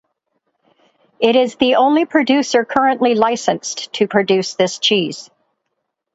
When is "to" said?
3.93-4.07